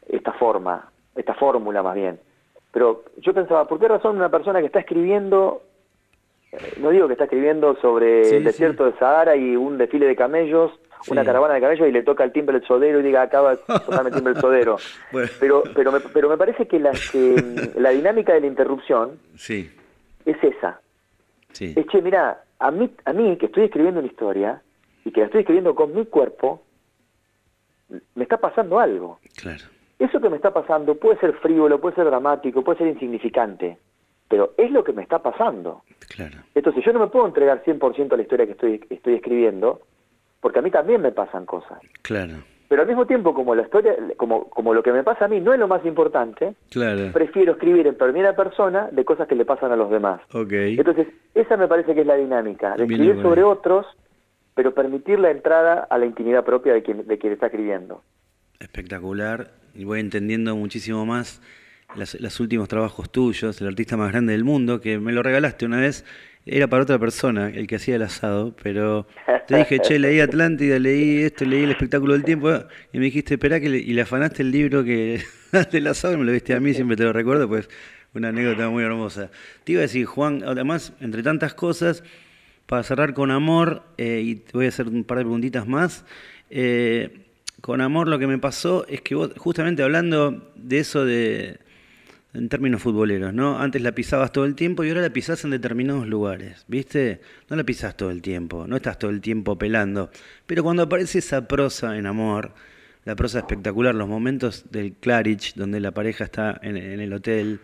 [0.08, 2.18] esta forma, esta fórmula más bien.
[2.72, 5.62] Pero yo pensaba, ¿por qué razón una persona que está escribiendo,
[6.52, 10.16] eh, no digo que está escribiendo sobre el desierto de Sahara y un desfile de
[10.16, 10.72] camellos,
[11.08, 13.56] una caravana de camellos y le toca el timbre el sodero y diga, acaba de
[13.56, 14.76] tocarme el timbre el sodero.
[15.40, 16.92] Pero, pero, me, pero me parece que la,
[17.76, 19.70] la dinámica de la interrupción sí.
[20.24, 20.80] es esa.
[21.52, 21.74] Sí.
[21.76, 24.62] Es que, mira, a mí, a mí que estoy escribiendo una historia
[25.04, 26.62] y que la estoy escribiendo con mi cuerpo,
[28.14, 29.18] me está pasando algo.
[29.36, 29.64] Claro.
[29.98, 33.78] Eso que me está pasando puede ser frívolo, puede ser dramático, puede ser insignificante,
[34.28, 35.82] pero es lo que me está pasando.
[36.08, 36.38] Claro.
[36.54, 39.82] Entonces yo no me puedo entregar 100% a la historia que estoy, estoy escribiendo,
[40.42, 41.78] porque a mí también me pasan cosas.
[42.02, 42.34] Claro.
[42.68, 45.40] Pero al mismo tiempo, como la historia, como, como lo que me pasa a mí
[45.40, 47.12] no es lo más importante, claro.
[47.12, 50.20] prefiero escribir en primera persona de cosas que le pasan a los demás.
[50.32, 50.76] Okay.
[50.76, 53.86] Entonces, esa me parece que es la dinámica, de escribir sobre otros,
[54.54, 58.02] pero permitir la entrada a la intimidad propia de quien, de quien está escribiendo.
[58.58, 61.40] Espectacular, y voy entendiendo muchísimo más
[61.94, 65.78] los últimos trabajos tuyos, el artista más grande del mundo, que me lo regalaste una
[65.78, 66.06] vez
[66.44, 69.06] era para otra persona el que hacía el asado, pero
[69.46, 72.50] te dije, che, leí Atlántida, leí esto, leí el espectáculo del tiempo,
[72.92, 75.22] y me dijiste, espera, que y le afanaste el libro que
[75.72, 77.68] del asado, y me lo viste a mí, siempre te lo recuerdo, pues
[78.14, 79.30] una anécdota muy hermosa.
[79.64, 82.02] Te iba a decir, Juan, además, entre tantas cosas,
[82.66, 86.04] para cerrar con amor, eh, y te voy a hacer un par de preguntitas más,
[86.50, 87.26] eh,
[87.60, 91.60] con amor lo que me pasó es que vos, justamente hablando de eso de
[92.34, 93.58] en términos futboleros, ¿no?
[93.58, 97.20] Antes la pisabas todo el tiempo y ahora la pisás en determinados lugares, ¿viste?
[97.50, 100.10] No la pisás todo el tiempo, no estás todo el tiempo pelando.
[100.46, 102.54] Pero cuando aparece esa prosa en amor,
[103.04, 107.60] la prosa espectacular, los momentos del Claridge, donde la pareja está en, el hotel,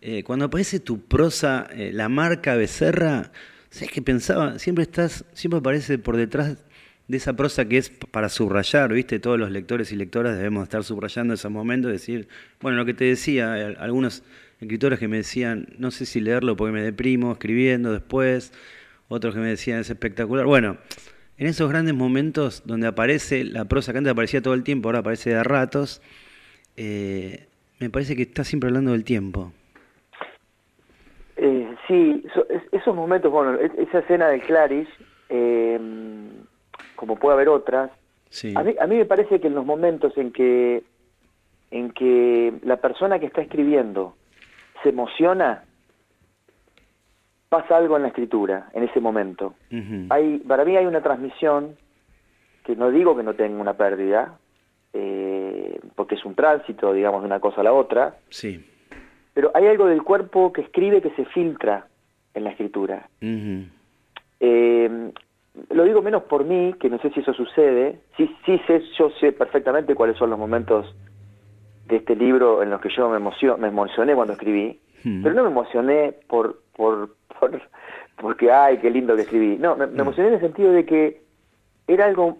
[0.00, 3.32] eh, cuando aparece tu prosa, eh, la marca Becerra,
[3.70, 4.58] ¿sabes qué pensaba?
[4.58, 6.58] Siempre estás, siempre aparece por detrás
[7.08, 9.18] de esa prosa que es para subrayar, ¿viste?
[9.18, 12.28] Todos los lectores y lectoras debemos estar subrayando esos momentos, decir,
[12.60, 14.22] bueno, lo que te decía, algunos
[14.60, 18.52] escritores que me decían, no sé si leerlo porque me deprimo escribiendo después,
[19.08, 20.44] otros que me decían, es espectacular.
[20.44, 20.76] Bueno,
[21.38, 24.98] en esos grandes momentos donde aparece la prosa que antes aparecía todo el tiempo, ahora
[24.98, 26.02] aparece de ratos,
[26.76, 27.46] eh,
[27.80, 29.52] me parece que está siempre hablando del tiempo.
[31.36, 32.22] Eh, sí,
[32.72, 34.90] esos momentos, bueno, esa escena de Clarice,
[35.30, 35.80] eh,
[36.98, 37.90] como puede haber otras.
[38.56, 40.82] A, mí, a mí me parece que en los momentos en que,
[41.70, 44.16] en que la persona que está escribiendo
[44.82, 45.64] se emociona,
[47.48, 49.54] pasa algo en la escritura, en ese momento.
[50.10, 51.76] hay, para mí hay una transmisión,
[52.64, 54.36] que no digo que no tenga una pérdida,
[54.92, 58.16] eh, porque es un tránsito, digamos, de una cosa a la otra.
[58.28, 58.68] Sí.
[59.32, 61.86] Pero hay algo del cuerpo que escribe que se filtra
[62.34, 63.08] en la escritura.
[64.40, 65.12] Eh,
[65.70, 68.00] lo digo menos por mí, que no sé si eso sucede.
[68.16, 70.94] Sí, sí sé, yo sé perfectamente cuáles son los momentos
[71.86, 75.42] de este libro en los que yo me, emocioné, me emocioné cuando escribí, pero no
[75.42, 77.62] me emocioné por, por, por,
[78.16, 79.56] porque, ay, qué lindo que escribí.
[79.56, 81.22] No, me, emocioné en el sentido de que
[81.86, 82.38] era algo,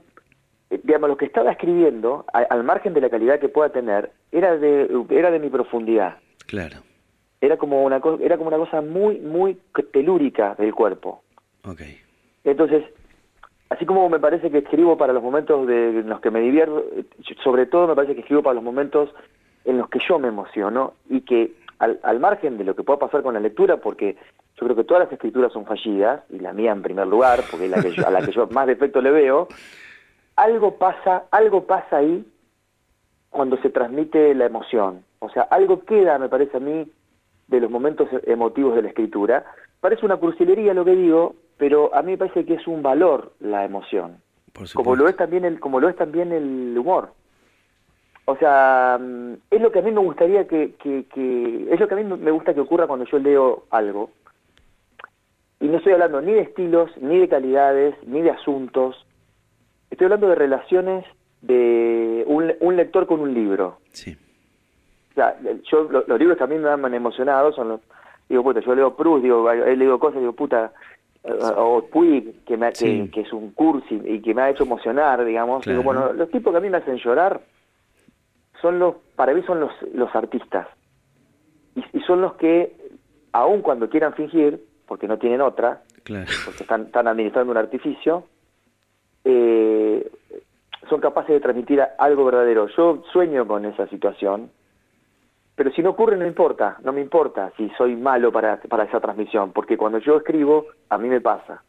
[0.70, 4.88] digamos, lo que estaba escribiendo, al, margen de la calidad que pueda tener, era de,
[5.10, 6.18] era de mi profundidad.
[6.46, 6.78] Claro.
[7.40, 9.58] Era como una, era como una cosa muy, muy
[9.92, 11.22] telúrica del cuerpo.
[11.64, 11.98] Okay.
[12.44, 12.84] Entonces,
[13.70, 16.84] así como me parece que escribo para los momentos de, en los que me divierto,
[17.42, 19.10] sobre todo me parece que escribo para los momentos
[19.64, 22.98] en los que yo me emociono y que al, al margen de lo que pueda
[22.98, 24.16] pasar con la lectura, porque
[24.58, 27.66] yo creo que todas las escrituras son fallidas, y la mía en primer lugar, porque
[27.66, 29.46] es la que a la que yo más defecto le veo,
[30.34, 32.24] algo pasa, algo pasa ahí
[33.30, 35.04] cuando se transmite la emoción.
[35.20, 36.90] O sea, algo queda, me parece a mí,
[37.46, 39.44] de los momentos emotivos de la escritura.
[39.80, 43.32] Parece una cursilería lo que digo, pero a mí me parece que es un valor
[43.40, 44.22] la emoción.
[44.74, 47.10] como lo es también el, como lo es también el humor.
[48.24, 51.88] O sea, mm, es lo que a mí me gustaría que, que, que, es lo
[51.88, 54.10] que a mí me gusta que ocurra cuando yo leo algo.
[55.60, 59.04] Y no estoy hablando ni de estilos, ni de calidades, ni de asuntos.
[59.90, 61.04] Estoy hablando de relaciones
[61.40, 63.78] de un, lector con un libro.
[63.92, 64.16] Sí.
[65.12, 65.36] O sea,
[65.70, 67.80] yo, los, libros que a mí me han emocionado son los...
[68.28, 70.72] Digo, puta, yo leo Proust, digo, he leído cosas, digo, puta,
[71.24, 75.64] o Puig, que, me, que, es un cursi y que me ha hecho emocionar, digamos.
[75.64, 77.40] Digo, bueno, los tipos que a mí me hacen llorar
[78.60, 80.66] son los, para mí son los, los artistas.
[81.74, 82.74] Y, y son los que,
[83.32, 88.24] aun cuando quieran fingir, porque no tienen otra, porque están, están, administrando un artificio,
[89.24, 90.10] eh,
[90.88, 92.68] son capaces de transmitir algo verdadero.
[92.76, 94.50] Yo sueño con esa situación,
[95.58, 99.00] pero si no ocurre no importa, no me importa si soy malo para, para esa
[99.00, 101.64] transmisión, porque cuando yo escribo, a mí me pasa.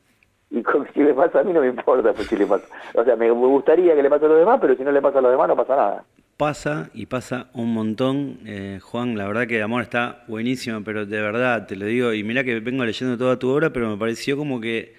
[0.51, 2.67] Y si le pasa a mí no me importa pues si le pasa.
[2.93, 5.17] O sea, me gustaría que le pase a los demás, pero si no le pasa
[5.17, 6.05] a los demás no pasa nada
[6.37, 8.39] pasa y pasa un montón.
[8.45, 12.13] Eh, Juan, la verdad que el amor está buenísimo, pero de verdad te lo digo,
[12.13, 14.95] y mira que vengo leyendo toda tu obra, pero me pareció como que,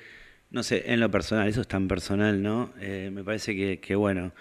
[0.51, 2.73] no sé, en lo personal, eso es tan personal, ¿no?
[2.79, 4.33] Eh, me parece que, que, bueno,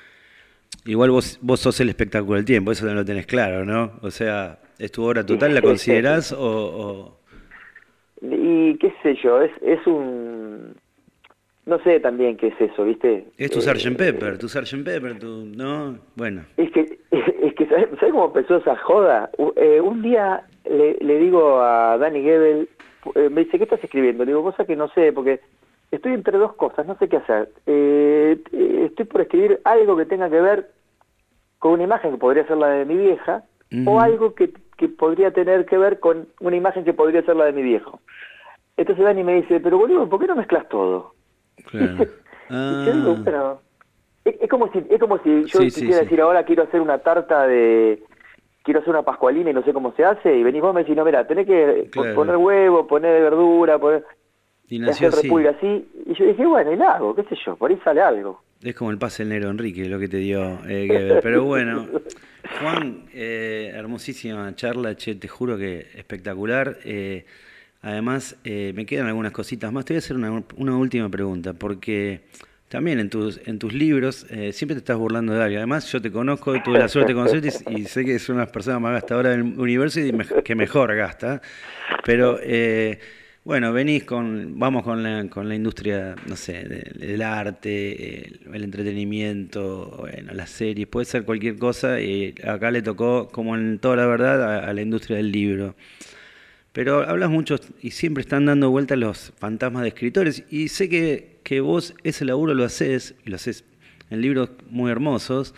[0.86, 3.94] igual vos, vos sos el espectáculo del tiempo, eso no lo tenés claro, ¿no?
[4.02, 5.54] O sea, ¿es tu obra total?
[5.54, 7.20] ¿La considerás o, o...
[8.22, 10.76] Y qué sé yo, es, es un
[11.70, 13.28] no sé también qué es eso, ¿viste?
[13.38, 13.86] Es tu Sgt.
[13.86, 14.84] Eh, Pepper, tu Sgt.
[14.84, 16.00] Pepper, tu, ¿no?
[16.16, 16.42] Bueno.
[16.58, 19.30] Es que, es que ¿sabes, cómo empezó esa joda?
[19.56, 22.68] Eh, un día le, le, digo a Danny Gebel,
[23.14, 24.26] eh, me dice, ¿qué estás escribiendo?
[24.26, 25.42] Le digo, cosa que no sé, porque
[25.92, 27.52] estoy entre dos cosas, no sé qué hacer.
[27.66, 30.72] estoy por escribir algo que tenga que ver
[31.58, 33.44] con una imagen que podría ser la de mi vieja,
[33.86, 37.46] o algo que, que podría tener que ver con una imagen que podría ser la
[37.46, 38.00] de mi viejo.
[38.78, 41.14] Entonces Dani me dice, pero boludo, ¿por qué no mezclas todo?
[41.66, 42.06] Claro.
[42.52, 42.84] Ah.
[44.26, 48.02] es, como si, es como si yo quisiera decir ahora quiero hacer una tarta de,
[48.64, 50.82] quiero hacer una pascualina y no sé cómo se hace, y venís vos y me
[50.82, 54.04] decís, no, mira, tenés que poner huevo, poner verdura, poner...
[54.70, 55.28] Y nació así.
[55.28, 55.88] así.
[56.06, 58.42] Y yo dije, bueno, la hago, qué sé yo, por ahí sale algo.
[58.62, 61.88] Es como el pase del negro Enrique, lo que te dio eh, Pero bueno,
[62.60, 66.78] Juan, eh, hermosísima charla, che, te juro que espectacular.
[66.86, 67.26] Eh,
[67.82, 69.86] Además, me quedan algunas cositas más.
[69.86, 72.24] Te voy a hacer una, última pregunta, porque
[72.70, 75.58] también en tus, en tus libros eh, siempre te estás burlando de alguien.
[75.58, 78.46] Además, yo te conozco, tuve la suerte de conocerte y, sé que es una de
[78.46, 80.12] las personas más gastadoras del universo y
[80.44, 81.42] que mejor gasta.
[82.06, 83.00] Pero, eh,
[83.50, 89.96] bueno, venís con, vamos con la, con la industria, no sé, del arte, el, entretenimiento,
[90.02, 92.00] bueno, las series, puede ser cualquier cosa.
[92.00, 95.74] Y acá le tocó, como en toda la verdad, a la industria del libro.
[96.74, 101.40] Pero hablas mucho y siempre están dando vueltas los fantasmas de escritores y sé que,
[101.42, 103.66] que vos ese laburo lo haces, y lo haces
[104.12, 105.56] en libros muy hermosos.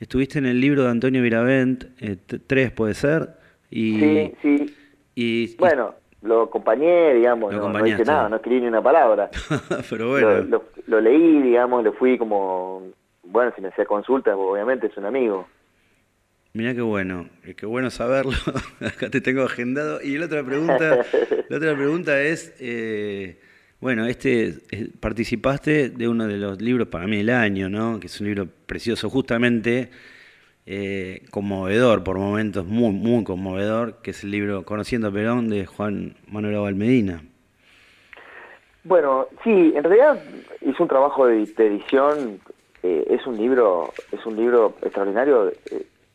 [0.00, 3.34] Estuviste en el libro de Antonio Viravent, eh, tres puede ser.
[3.70, 4.74] Y, sí, sí.
[5.14, 9.30] Y, bueno, lo acompañé, digamos, no, no, hice nada, no escribí ni una palabra.
[9.90, 10.62] Pero bueno.
[10.86, 12.82] Lo, leí, digamos, lo fui como,
[13.24, 15.46] bueno, si me hacía consultas, obviamente es un amigo.
[16.54, 18.32] Mira qué bueno, qué bueno saberlo.
[18.80, 20.00] Acá te tengo agendado.
[20.02, 21.04] Y la otra pregunta,
[21.48, 23.38] la otra pregunta es, eh,
[23.80, 28.00] bueno, este eh, participaste de uno de los libros para mí del año, ¿no?
[28.00, 29.90] Que es un libro precioso, justamente
[31.30, 36.16] conmovedor por momentos, muy muy conmovedor, que es el libro Conociendo a Perón de Juan
[36.28, 37.22] Manuel Valmedina.
[38.84, 40.22] Bueno, sí, en realidad
[40.60, 42.40] hice un trabajo de, edición.
[42.82, 45.52] es un libro, es un libro extraordinario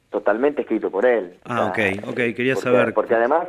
[0.10, 1.36] totalmente escrito por él.
[1.46, 2.94] Ah, ok, ok, quería saber.
[2.94, 3.48] Porque además,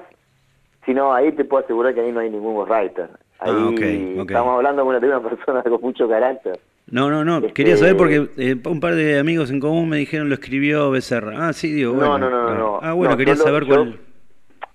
[0.87, 3.11] Si no, ahí te puedo asegurar que ahí no hay ningún ghostwriter.
[3.39, 6.59] Ah, ahí estamos hablando con una, persona con mucho carácter.
[6.91, 7.39] No, no, no.
[7.39, 10.91] Este, Quería saber porque eh, un par de amigos en común me dijeron lo escribió
[10.91, 11.49] Becerra.
[11.49, 12.19] Ah, sí, digo, bueno.
[12.19, 12.79] No, no, no, no.
[12.83, 13.99] Ah, bueno, quería saber cuál.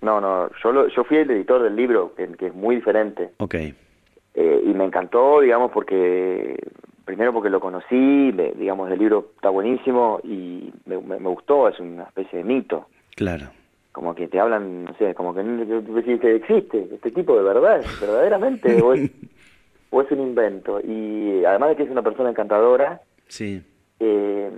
[0.02, 0.50] No, no.
[0.64, 3.32] Yo, yo fui el editor del libro, que, es muy diferente.
[3.38, 3.56] Ok.
[3.56, 6.58] Eh, y me encantó, digamos, porque.
[7.06, 12.02] Primero porque lo conocí, digamos, el libro está buenísimo y me, me, gustó, es una
[12.02, 12.88] especie de mito.
[13.16, 13.52] Claro
[13.96, 15.42] como que te hablan, no sé, como que,
[16.20, 19.10] que existe este tipo de verdad, verdaderamente, o es,
[19.96, 20.82] o es un invento.
[20.82, 23.64] Y además de que es una persona encantadora, sí.
[24.00, 24.52] Eh,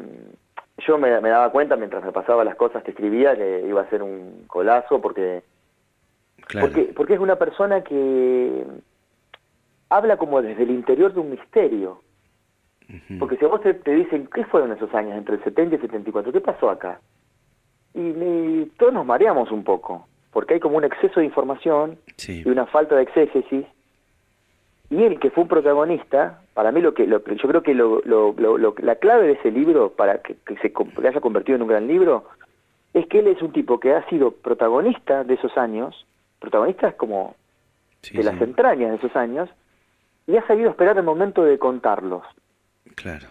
[0.79, 4.01] yo me, daba cuenta mientras me pasaba las cosas que escribía que iba a ser
[4.01, 5.43] un colazo porque,
[6.59, 8.63] porque, porque es una persona que
[9.89, 12.01] habla como desde el interior de un misterio.
[13.19, 15.75] Porque si a vos te, te, dicen, ¿qué fueron esos años entre el 70 y
[15.75, 16.31] el 74?
[16.31, 16.99] ¿Qué pasó acá?
[17.93, 21.97] y, todos nos mareamos un poco, porque hay como un exceso de información
[22.27, 23.65] y una falta de exégesis.
[24.89, 28.01] Y él, que fue un protagonista, para mí lo que yo creo que lo,
[28.77, 30.71] la clave de ese libro, para que, se
[31.07, 32.25] haya convertido en un gran libro,
[32.93, 36.05] es que él es un tipo que ha sido protagonista de esos años,
[36.39, 37.35] protagonista como
[38.11, 39.49] de las entrañas de esos años,
[40.25, 42.23] y ha sabido esperar el momento de contarlos.
[42.95, 43.27] Claro.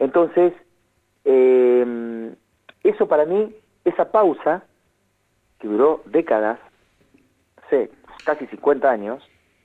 [0.00, 0.52] Entonces,
[1.24, 2.34] eh,
[2.82, 4.64] eso para mí, esa pausa,
[5.60, 6.58] que duró décadas,
[7.70, 7.90] sé,
[8.24, 9.22] casi 50 años,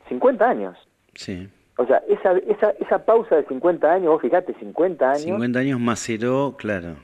[0.08, 0.78] 50 años.
[1.14, 1.48] Sí.
[1.78, 5.22] O sea, esa, esa, esa pausa de 50 años, vos fíjate, 50 años.
[5.22, 6.96] 50 años maceró, claro.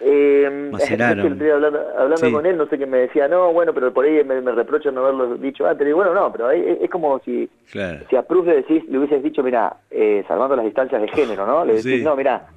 [0.00, 1.40] Eh, Maceraron.
[1.40, 4.40] hablando, hablando con él, no sé qué me decía, no, bueno, pero por ahí me,
[4.40, 5.86] me reprocho no haberlo dicho antes.
[5.86, 9.42] Y bueno, no, pero es, como si, si a Proust le, decís, le hubieses dicho,
[9.42, 11.64] mira, eh, salvando las distancias de género, ¿no?
[11.64, 12.48] Le decís, no, mira,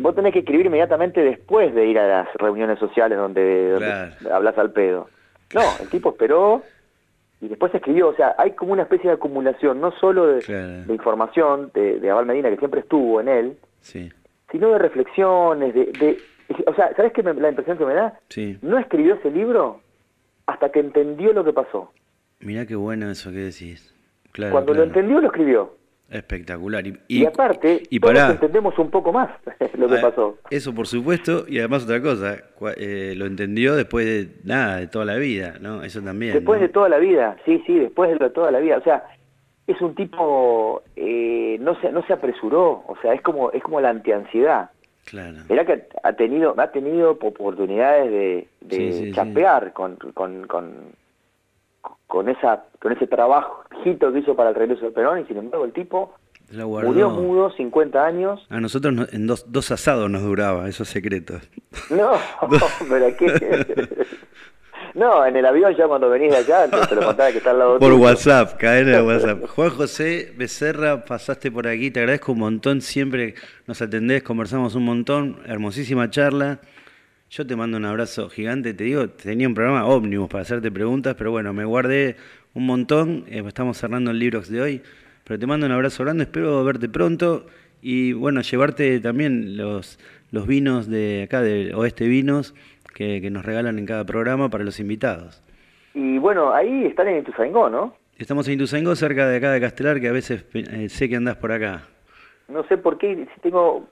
[0.00, 4.72] vos tenés que escribir inmediatamente después de ir a las reuniones sociales donde, hablas al
[4.72, 5.08] pedo.
[5.54, 6.62] No, el tipo esperó
[7.40, 8.08] y después escribió.
[8.08, 12.26] O sea, hay como una especie de acumulación, no solo de, información de, de, Abel
[12.26, 16.18] Medina, que siempre estuvo en él, sino de reflexiones, de,
[16.66, 18.18] O sea, ¿sabes qué la impresión que me da?
[18.62, 19.80] No escribió ese libro
[20.46, 21.92] hasta que entendió lo que pasó.
[22.40, 23.94] Mirá qué bueno eso que decís.
[24.50, 25.77] Cuando lo entendió, lo escribió.
[26.10, 26.86] Espectacular.
[26.86, 29.30] Y, y, aparte, y todos entendemos un poco más
[29.74, 30.38] lo que pasó.
[30.50, 32.36] Eso por supuesto, y además otra cosa,
[32.76, 35.82] eh, lo entendió después de nada, de toda la vida, ¿no?
[35.82, 36.32] Eso también.
[36.32, 38.78] Después de toda la vida, sí, sí, después de toda la vida.
[38.78, 39.04] O sea,
[39.66, 43.80] es un tipo, eh, no, se, no se apresuró, o sea, es como, es como
[43.82, 44.70] la antiansiedad.
[45.04, 45.36] Claro.
[45.48, 50.72] Mirá que ha tenido, ha tenido oportunidades de, de chapear con, con, con
[52.08, 55.64] con esa con ese trabajito que hizo para el regreso del Perón y sin embargo
[55.64, 56.14] el tipo
[56.52, 58.46] murió mudo, 50 años.
[58.48, 61.42] A nosotros en dos, dos asados nos duraba, esos secretos.
[61.90, 62.12] No,
[62.88, 63.26] pero aquí...
[64.94, 67.58] No, en el avión ya cuando venís de allá te lo contaba que está al
[67.58, 69.46] lado Por WhatsApp, cadena de WhatsApp.
[69.46, 73.34] Juan José Becerra, pasaste por aquí, te agradezco un montón, siempre
[73.66, 76.60] nos atendés, conversamos un montón, hermosísima charla.
[77.30, 81.14] Yo te mando un abrazo gigante, te digo, tenía un programa ómnibus para hacerte preguntas,
[81.14, 82.16] pero bueno, me guardé
[82.54, 84.82] un montón, eh, estamos cerrando el Librox de hoy,
[85.24, 87.44] pero te mando un abrazo grande, espero verte pronto
[87.82, 89.98] y bueno, llevarte también los,
[90.32, 92.54] los vinos de acá, de Oeste Vinos,
[92.94, 95.42] que, nos regalan en cada programa para los invitados.
[95.92, 97.94] Y bueno, ahí están en Ituzaingó, ¿no?
[98.16, 101.36] Estamos en Ituzaingó, cerca de acá de Castelar, que a veces eh, sé que andás
[101.36, 101.82] por acá.
[102.48, 103.86] No sé por qué, si tengo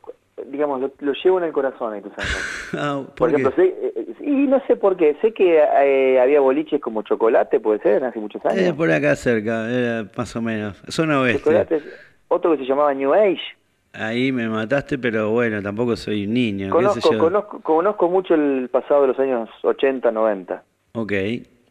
[0.45, 2.11] digamos, lo, llevo en el corazón, tú
[2.79, 6.41] ah, ¿por, ejemplo, sé, eh, eh, y no sé por qué, sé que eh, había
[6.41, 8.75] boliches como chocolate, puede ser, hace muchos años.
[8.75, 9.67] por acá cerca,
[10.17, 11.83] más o menos, zona oeste.
[12.29, 13.41] otro que se llamaba New Age.
[13.95, 16.69] Ahí me mataste, pero bueno, tampoco soy niño.
[16.69, 20.63] Conozco, conozco, conozco mucho el pasado de los años 80, 90.
[20.93, 21.13] Ok,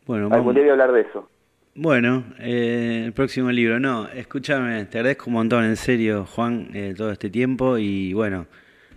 [0.08, 0.30] bueno.
[0.32, 1.30] Algún día voy a hablar de eso.
[1.78, 3.82] Bueno, eh, el próximo libro.
[3.82, 8.46] No, escúchame, te agradezco un montón, en serio, Juan, eh, todo este tiempo y bueno,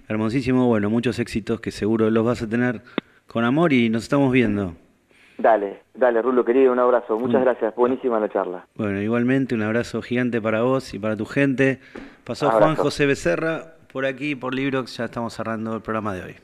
[0.06, 2.82] hermosísimo, bueno, muchos éxitos que seguro los vas a tener
[3.26, 4.74] con amor y nos estamos viendo.
[5.38, 7.18] Dale, dale, Rulo, querido, un abrazo.
[7.18, 8.64] Muchas gracias, buenísima la charla.
[8.76, 11.80] Bueno, igualmente un abrazo gigante para vos y para tu gente.
[12.22, 16.36] Pasó Juan José Becerra por aquí, por Librox, ya estamos cerrando el programa de hoy.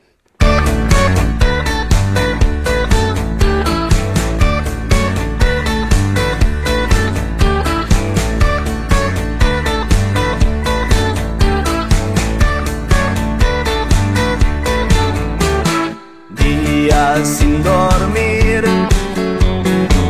[17.23, 18.63] sin dormir.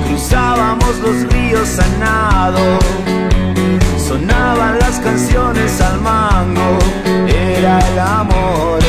[0.07, 2.79] Cruzábamos los ríos a nado.
[3.97, 6.79] Sonaban las canciones al mango.
[7.27, 8.84] Era el amor.